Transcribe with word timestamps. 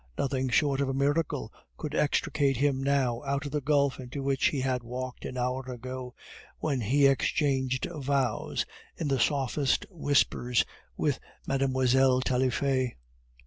Nothing 0.17 0.49
short 0.49 0.81
of 0.81 0.89
a 0.89 0.95
miracle 0.95 1.53
could 1.77 1.93
extricate 1.93 2.57
him 2.57 2.81
now 2.81 3.21
out 3.21 3.45
of 3.45 3.51
the 3.51 3.61
gulf 3.61 3.99
into 3.99 4.23
which 4.23 4.45
he 4.47 4.61
had 4.61 4.81
walked 4.81 5.25
an 5.25 5.37
hour 5.37 5.63
ago, 5.71 6.15
when 6.57 6.81
he 6.81 7.05
exchanged 7.05 7.85
vows 7.97 8.65
in 8.97 9.09
the 9.09 9.19
softest 9.19 9.85
whispers 9.91 10.65
with 10.97 11.19
Mlle. 11.47 12.19
Taillefer. 12.21 12.93